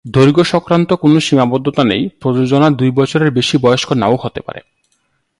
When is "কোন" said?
0.93-1.13